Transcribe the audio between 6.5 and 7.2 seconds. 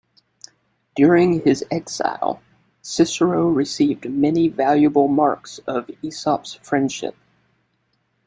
friendship.